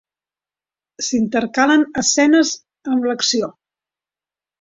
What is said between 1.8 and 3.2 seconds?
escenes amb